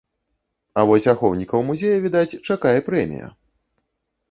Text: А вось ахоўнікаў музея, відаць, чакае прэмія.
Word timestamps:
А 0.79 0.85
вось 0.91 1.07
ахоўнікаў 1.13 1.67
музея, 1.69 2.01
відаць, 2.07 2.39
чакае 2.47 2.75
прэмія. 2.91 3.31